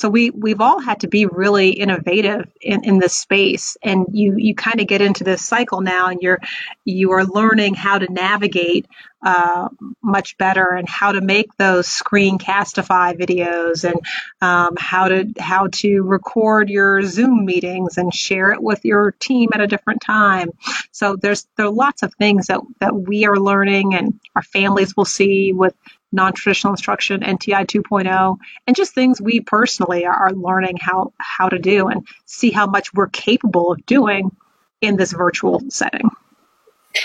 [0.00, 4.34] so we we've all had to be really innovative in, in this space, and you
[4.38, 6.40] you kind of get into this cycle now, and you're
[6.86, 8.86] you are learning how to navigate
[9.22, 9.68] uh,
[10.02, 14.00] much better and how to make those screencastify videos and
[14.40, 19.50] um, how to how to record your Zoom meetings and share it with your team
[19.52, 20.48] at a different time.
[20.92, 24.96] So there's there are lots of things that that we are learning and our families
[24.96, 25.74] will see with
[26.12, 31.88] non-traditional instruction, NTI 2.0, and just things we personally are learning how how to do
[31.88, 34.30] and see how much we're capable of doing
[34.80, 36.10] in this virtual setting.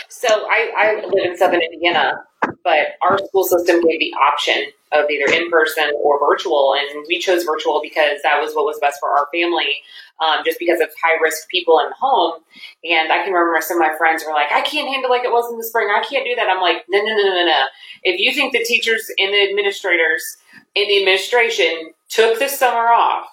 [0.09, 2.23] So I, I live in Southern Indiana,
[2.63, 7.19] but our school system gave the option of either in person or virtual, and we
[7.19, 9.81] chose virtual because that was what was best for our family
[10.23, 12.39] um, just because of high risk people in the home.
[12.83, 15.31] And I can remember some of my friends were like, I can't handle like it
[15.31, 15.89] was in the spring.
[15.89, 16.49] I can't do that.
[16.49, 17.65] I'm like, no, no, no, no, no.
[18.03, 20.37] If you think the teachers and the administrators
[20.75, 23.27] in the administration took the summer off,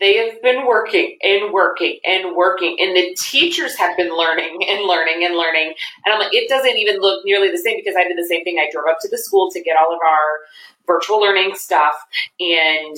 [0.00, 4.84] they have been working and working and working, and the teachers have been learning and
[4.84, 5.74] learning and learning.
[6.04, 8.44] And I'm like, it doesn't even look nearly the same because I did the same
[8.44, 8.58] thing.
[8.58, 10.40] I drove up to the school to get all of our
[10.86, 11.94] virtual learning stuff,
[12.40, 12.96] and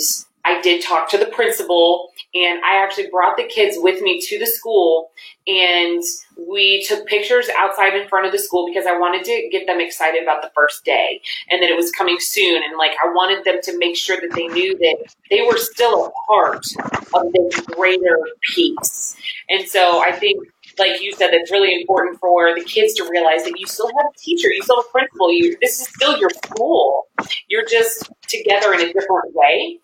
[0.50, 4.38] I did talk to the principal and I actually brought the kids with me to
[4.38, 5.12] the school
[5.46, 6.02] and
[6.36, 9.80] we took pictures outside in front of the school because I wanted to get them
[9.80, 13.44] excited about the first day and that it was coming soon and like I wanted
[13.44, 16.66] them to make sure that they knew that they were still a part
[17.14, 18.18] of this greater
[18.52, 19.16] piece.
[19.48, 23.44] And so I think like you said, it's really important for the kids to realize
[23.44, 26.18] that you still have a teacher, you still have a principal, you this is still
[26.18, 27.06] your school.
[27.48, 29.78] You're just together in a different way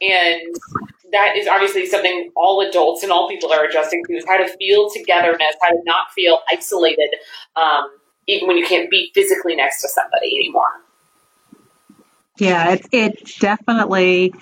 [0.00, 0.56] and
[1.12, 4.48] that is obviously something all adults and all people are adjusting to is how to
[4.56, 7.10] feel togetherness, how to not feel isolated,
[7.56, 7.90] um,
[8.26, 10.80] even when you can't be physically next to somebody anymore.
[12.38, 14.32] Yeah, it, it definitely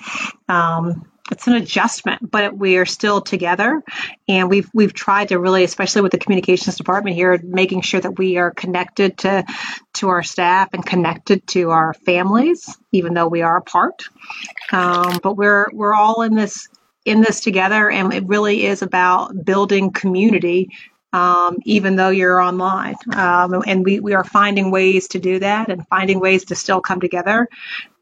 [0.49, 3.83] um, it's an adjustment, but we are still together,
[4.29, 8.19] and we've we've tried to really, especially with the communications department here, making sure that
[8.19, 9.45] we are connected to
[9.95, 14.05] to our staff and connected to our families, even though we are apart.
[14.73, 16.69] Um, but we're we're all in this
[17.05, 20.71] in this together, and it really is about building community.
[21.11, 25.71] Um, even though you're online, um, and we, we are finding ways to do that
[25.71, 27.49] and finding ways to still come together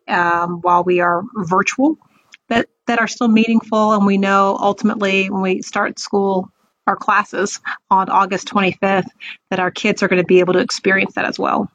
[0.09, 1.99] um, while we are virtual
[2.49, 3.93] that, that are still meaningful.
[3.93, 6.51] And we know ultimately when we start school,
[6.87, 9.09] our classes on August 25th,
[9.51, 11.71] that our kids are going to be able to experience that as well.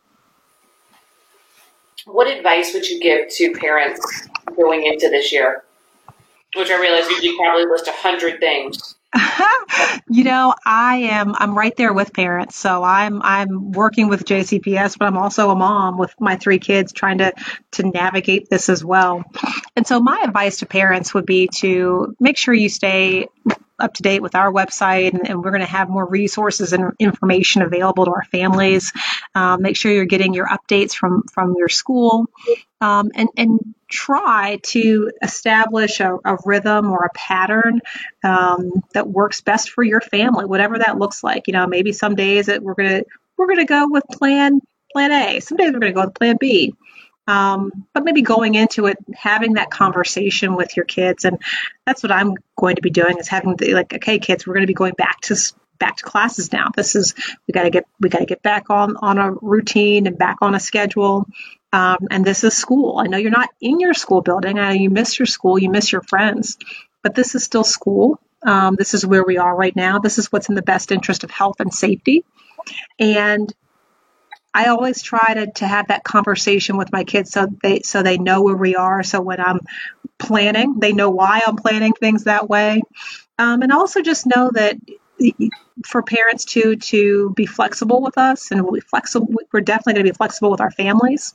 [2.05, 5.63] What advice would you give to parents going into this year?
[6.55, 8.95] Which I realize you probably list a hundred things.
[10.09, 12.55] you know, I am I'm right there with parents.
[12.55, 16.93] So I'm I'm working with JCPS, but I'm also a mom with my three kids
[16.93, 17.33] trying to
[17.71, 19.23] to navigate this as well.
[19.75, 23.27] And so my advice to parents would be to make sure you stay
[23.81, 26.93] up to date with our website, and, and we're going to have more resources and
[26.99, 28.91] information available to our families.
[29.35, 32.27] Um, make sure you're getting your updates from from your school,
[32.79, 37.81] um, and and try to establish a, a rhythm or a pattern
[38.23, 41.47] um, that works best for your family, whatever that looks like.
[41.47, 43.03] You know, maybe some days that we're gonna
[43.37, 45.39] we're gonna go with plan plan A.
[45.39, 46.73] Some days we're gonna go with plan B.
[47.27, 51.39] Um, but maybe going into it, having that conversation with your kids, and
[51.85, 54.63] that's what I'm going to be doing is having the, like, okay, kids, we're going
[54.63, 55.35] to be going back to
[55.81, 56.69] back to classes now.
[56.75, 57.13] This is
[57.47, 60.37] we got to get we got to get back on on a routine and back
[60.41, 61.25] on a schedule.
[61.73, 62.99] Um, and this is school.
[62.99, 64.59] I know you're not in your school building.
[64.59, 66.57] I know you miss your school, you miss your friends,
[67.01, 68.19] but this is still school.
[68.43, 69.99] Um, this is where we are right now.
[69.99, 72.25] This is what's in the best interest of health and safety.
[72.99, 73.51] And
[74.53, 78.17] I always try to, to have that conversation with my kids so they so they
[78.17, 79.03] know where we are.
[79.03, 79.59] So when I'm
[80.19, 82.81] planning, they know why I'm planning things that way,
[83.39, 84.77] um, and also just know that
[85.85, 89.27] for parents to to be flexible with us and we'll be flexible.
[89.51, 91.33] We're definitely going to be flexible with our families.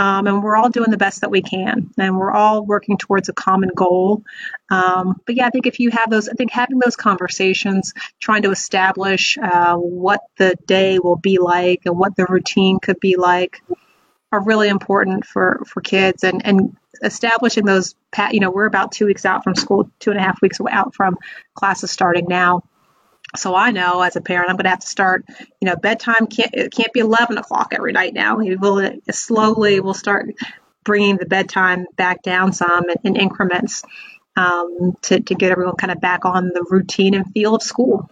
[0.00, 3.28] Um, and we're all doing the best that we can, and we're all working towards
[3.28, 4.24] a common goal.
[4.70, 8.40] Um, but yeah, I think if you have those, I think having those conversations, trying
[8.44, 13.16] to establish uh, what the day will be like and what the routine could be
[13.16, 13.60] like,
[14.32, 18.92] are really important for for kids and and establishing those pat you know we're about
[18.92, 21.16] two weeks out from school two and a half weeks out from
[21.54, 22.62] classes starting now
[23.36, 25.24] so I know as a parent, I'm going to have to start,
[25.60, 28.36] you know, bedtime can't, it can't be 11 o'clock every night now.
[28.36, 30.30] We will slowly, we'll start
[30.84, 33.84] bringing the bedtime back down some in, in increments
[34.36, 38.10] um, to, to get everyone kind of back on the routine and feel of school.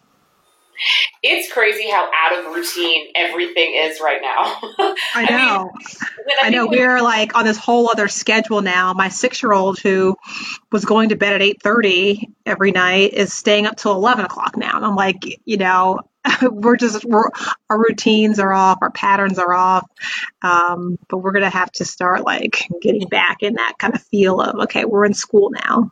[1.22, 4.61] It's crazy how out of routine everything is right now.
[5.14, 5.70] I know.
[5.70, 8.93] I, mean, I, know we're like on this whole other schedule now.
[8.95, 10.16] My six-year-old who
[10.70, 14.57] was going to bed at eight thirty every night is staying up till eleven o'clock
[14.57, 14.76] now.
[14.76, 16.01] And I'm like, you know,
[16.43, 17.31] we're just we're,
[17.70, 19.87] our routines are off, our patterns are off,
[20.43, 24.41] um, but we're gonna have to start like getting back in that kind of feel
[24.41, 25.91] of okay, we're in school now.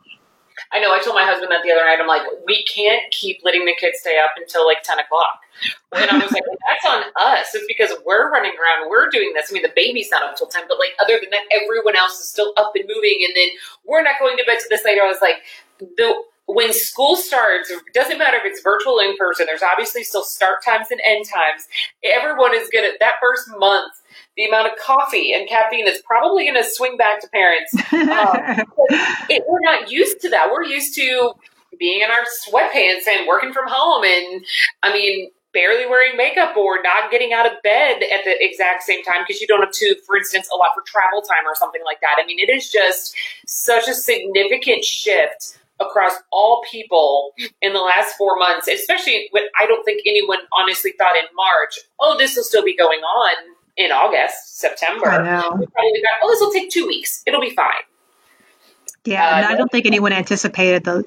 [0.73, 1.99] I know I told my husband that the other night.
[1.99, 5.39] I'm like, we can't keep letting the kids stay up until like 10 o'clock.
[5.95, 7.55] And I was like, well, that's on us.
[7.55, 9.47] It's because we're running around, we're doing this.
[9.49, 12.19] I mean, the baby's not up until 10, but like, other than that, everyone else
[12.19, 13.23] is still up and moving.
[13.25, 13.49] And then
[13.85, 15.01] we're not going to bed to this later.
[15.01, 15.37] I was like,
[15.79, 20.63] the, when school starts, doesn't matter if it's virtual in person, there's obviously still start
[20.63, 21.67] times and end times.
[22.03, 23.91] Everyone is going to, that first month,
[24.37, 27.75] the amount of coffee and caffeine is probably going to swing back to parents.
[28.07, 28.63] Um,
[29.29, 30.49] it, we're not used to that.
[30.51, 31.33] We're used to
[31.77, 34.03] being in our sweatpants and working from home.
[34.03, 34.45] And
[34.81, 39.03] I mean, barely wearing makeup or not getting out of bed at the exact same
[39.03, 41.99] time because you don't have to, for instance, allow for travel time or something like
[42.01, 42.15] that.
[42.21, 48.15] I mean, it is just such a significant shift across all people in the last
[48.17, 52.43] four months, especially when I don't think anyone honestly thought in March, oh, this will
[52.43, 53.35] still be going on
[53.77, 55.07] in August, September.
[55.07, 55.55] I know.
[55.57, 57.23] We probably got, oh, this will take two weeks.
[57.25, 57.73] It'll be fine.
[59.05, 61.03] Yeah, uh, and I don't think anyone anticipated the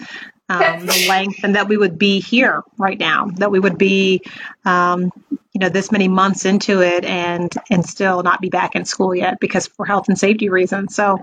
[0.48, 3.26] um, the length and that we would be here right now.
[3.36, 4.22] That we would be,
[4.64, 5.12] um,
[5.52, 9.14] you know, this many months into it and and still not be back in school
[9.14, 10.94] yet because for health and safety reasons.
[10.94, 11.18] So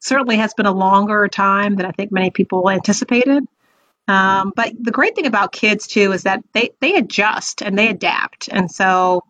[0.00, 3.44] certainly has been a longer time than I think many people anticipated.
[4.06, 7.88] Um, but the great thing about kids too is that they they adjust and they
[7.88, 9.22] adapt, and so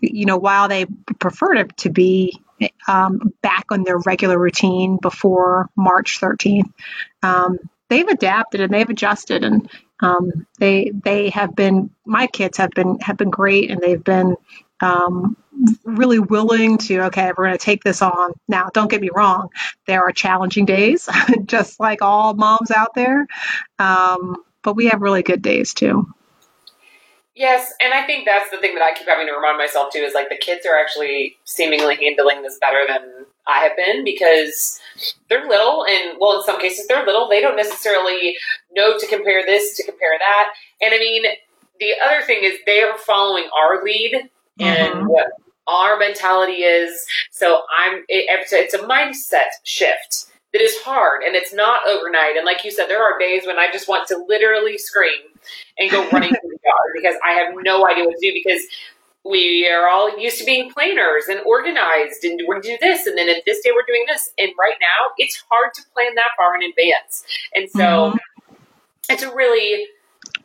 [0.00, 0.86] you know, while they
[1.18, 2.40] prefer to, to be
[2.88, 6.70] um, back on their regular routine before March 13th,
[7.22, 9.70] um, they've adapted and they've adjusted and
[10.00, 14.36] um, they they have been my kids have been have been great and they've been
[14.80, 15.36] um,
[15.84, 18.32] really willing to okay we're going to take this on.
[18.48, 19.48] Now don't get me wrong
[19.86, 21.08] there are challenging days
[21.46, 23.26] just like all moms out there
[23.78, 26.06] um, but we have really good days too
[27.40, 30.00] Yes, and I think that's the thing that I keep having to remind myself too
[30.00, 34.78] is like the kids are actually seemingly handling this better than I have been because
[35.30, 37.30] they're little and well in some cases they're little.
[37.30, 38.36] They don't necessarily
[38.76, 40.50] know to compare this to compare that.
[40.82, 41.22] And I mean
[41.80, 44.28] the other thing is they are following our lead
[44.60, 44.62] mm-hmm.
[44.62, 45.28] and what
[45.66, 47.06] our mentality is.
[47.30, 52.36] So I'm it, it's a mindset shift that is hard and it's not overnight.
[52.36, 55.22] And like you said there are days when I just want to literally scream
[55.78, 56.34] and go running
[56.94, 58.62] because I have no idea what to do because
[59.24, 63.28] we are all used to being planners and organized and we're do this and then
[63.28, 66.56] at this day we're doing this and right now it's hard to plan that far
[66.56, 68.54] in advance and so mm-hmm.
[69.10, 69.86] it's a really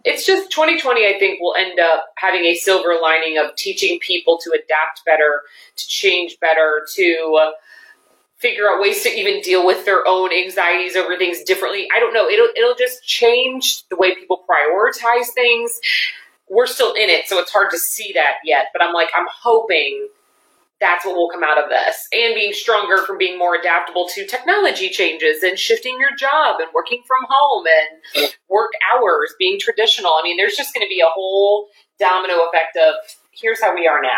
[0.04, 4.38] it's just 2020 i think will end up having a silver lining of teaching people
[4.38, 5.44] to adapt better
[5.78, 7.54] to change better to
[8.46, 11.88] figure out ways to even deal with their own anxieties over things differently.
[11.96, 12.30] I don't know.
[12.30, 15.80] It'll it'll just change the way people prioritize things.
[16.48, 18.68] We're still in it, so it's hard to see that yet.
[18.72, 20.10] But I'm like, I'm hoping
[20.80, 24.28] that's what will come out of this and being stronger from being more adaptable to
[24.28, 30.12] technology changes and shifting your job and working from home and work hours being traditional.
[30.12, 31.70] I mean, there's just going to be a whole
[32.00, 32.94] domino effect of
[33.32, 34.10] here's how we are now.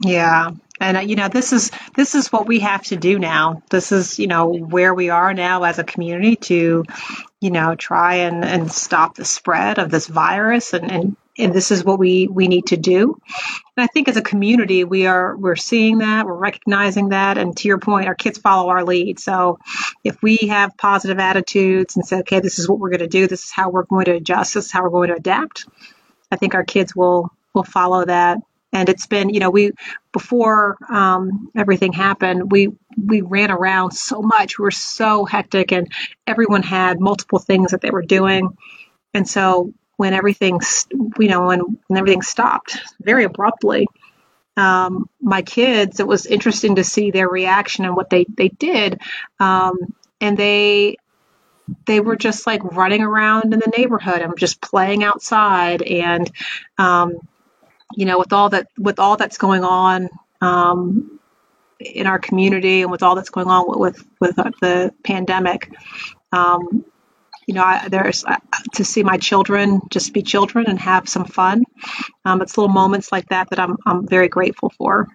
[0.00, 0.50] Yeah.
[0.80, 3.62] And uh, you know, this is this is what we have to do now.
[3.70, 6.84] This is, you know, where we are now as a community to,
[7.40, 11.70] you know, try and, and stop the spread of this virus and, and and this
[11.70, 13.18] is what we we need to do.
[13.76, 17.56] And I think as a community, we are we're seeing that, we're recognizing that, and
[17.58, 19.18] to your point, our kids follow our lead.
[19.18, 19.58] So
[20.02, 23.26] if we have positive attitudes and say, okay, this is what we're going to do,
[23.26, 25.66] this is how we're going to adjust, this is how we're going to adapt,
[26.30, 28.38] I think our kids will will follow that
[28.76, 29.72] and it's been you know we
[30.12, 32.72] before um, everything happened we
[33.02, 34.58] we ran around so much.
[34.58, 35.90] We were so hectic and
[36.26, 38.56] everyone had multiple things that they were doing.
[39.12, 40.60] And so when everything
[41.18, 43.86] you know when, when everything stopped very abruptly
[44.56, 49.00] um, my kids it was interesting to see their reaction and what they they did.
[49.40, 49.74] Um,
[50.20, 50.96] and they
[51.86, 56.30] they were just like running around in the neighborhood and just playing outside and
[56.78, 57.16] um,
[57.94, 60.08] you know, with all that with all that's going on,
[60.40, 61.20] um,
[61.80, 65.70] in our community and with all that's going on with with, with the pandemic.
[66.32, 66.84] Um,
[67.46, 68.38] you know, I, there's uh,
[68.74, 71.64] to see my children just be children and have some fun.
[72.24, 75.08] Um, it's little moments like that that I'm I'm very grateful for.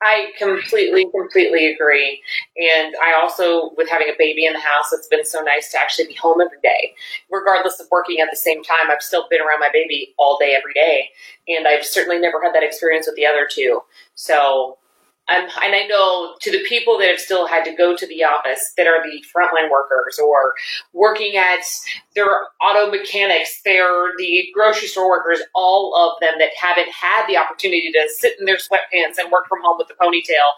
[0.00, 2.22] I completely, completely agree.
[2.56, 5.78] And I also, with having a baby in the house, it's been so nice to
[5.78, 6.94] actually be home every day.
[7.30, 10.54] Regardless of working at the same time, I've still been around my baby all day,
[10.56, 11.10] every day.
[11.48, 13.80] And I've certainly never had that experience with the other two.
[14.14, 14.78] So
[15.28, 18.24] um, and I know to the people that have still had to go to the
[18.24, 20.54] office that are the frontline workers or
[20.92, 21.60] working at
[22.14, 22.28] their
[22.62, 27.92] auto mechanics, they're the grocery store workers, all of them that haven't had the opportunity
[27.92, 30.48] to sit in their sweatpants and work from home with the ponytail.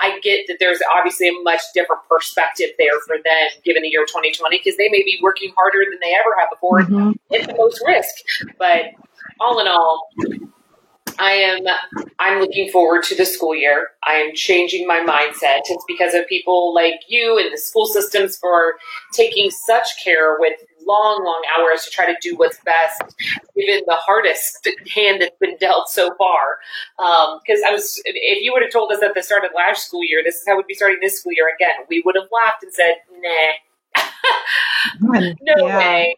[0.00, 4.04] I get that there's obviously a much different perspective there for them given the year
[4.06, 7.12] 2020 because they may be working harder than they ever have before mm-hmm.
[7.34, 8.14] at the most risk.
[8.58, 8.86] But
[9.40, 10.08] all in all,
[11.18, 11.66] I am
[12.18, 13.90] I'm looking forward to the school year.
[14.04, 15.60] I am changing my mindset.
[15.68, 18.74] It's because of people like you and the school systems for
[19.12, 23.02] taking such care with long, long hours to try to do what's best,
[23.56, 26.58] given the hardest hand that's been dealt so far.
[26.96, 29.86] Because um, I was, if you would have told us at the start of last
[29.86, 32.28] school year, this is how we'd be starting this school year again, we would have
[32.32, 34.02] laughed and said, "Nah,
[35.42, 35.78] no yeah.
[35.78, 36.16] way."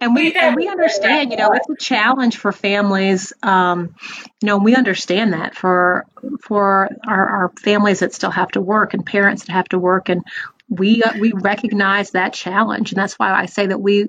[0.00, 3.94] And we and we understand you know it's a challenge for families um,
[4.40, 6.06] you know we understand that for
[6.40, 10.08] for our, our families that still have to work and parents that have to work.
[10.08, 10.22] And
[10.68, 12.92] we we recognize that challenge.
[12.92, 14.08] And that's why i say that we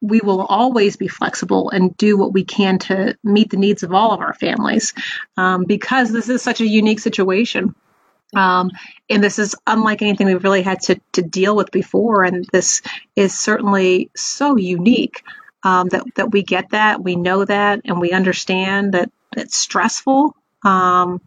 [0.00, 3.92] we will always be flexible and do what we can to meet the needs of
[3.92, 4.94] all of our families
[5.36, 7.72] um, because this is such a unique situation
[8.34, 8.70] um,
[9.10, 12.24] and this is unlike anything we've really had to, to deal with before.
[12.24, 12.82] And this
[13.14, 15.22] is certainly so unique
[15.62, 20.34] um, that, that we get that, we know that, and we understand that it's stressful.
[20.64, 21.20] Um,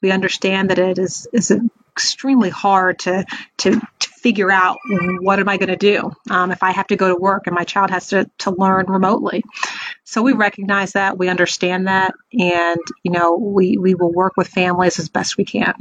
[0.00, 1.52] we understand that it is, is
[1.92, 3.24] extremely hard to,
[3.58, 4.78] to, to figure out
[5.20, 7.54] what am I going to do um, if I have to go to work and
[7.54, 9.44] my child has to, to learn remotely.
[10.04, 14.48] So we recognize that, we understand that, and you know we, we will work with
[14.48, 15.74] families as best we can.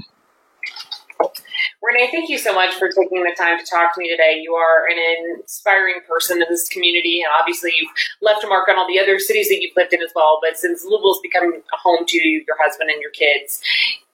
[1.82, 4.40] Renee, thank you so much for taking the time to talk to me today.
[4.42, 7.92] You are an inspiring person in this community, and obviously you've
[8.22, 10.40] left a mark on all the other cities that you've lived in as well.
[10.42, 13.62] But since Louisville's become a home to your husband and your kids,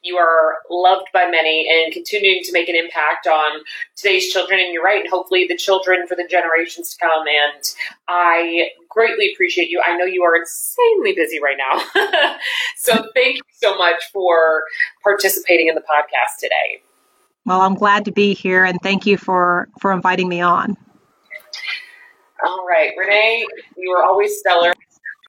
[0.08, 3.62] you are loved by many and continuing to make an impact on
[3.96, 4.60] today's children.
[4.60, 7.26] And you're right, and hopefully the children for the generations to come.
[7.28, 7.64] And
[8.08, 9.82] I greatly appreciate you.
[9.86, 12.38] I know you are insanely busy right now.
[12.78, 14.64] so thank you so much for
[15.04, 16.82] participating in the podcast today.
[17.48, 20.76] Well, I'm glad to be here and thank you for, for inviting me on.
[22.46, 24.74] All right, Renee, you are always stellar.